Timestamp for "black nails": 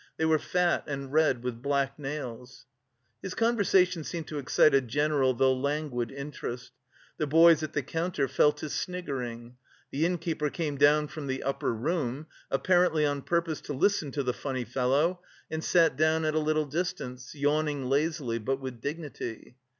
1.61-2.65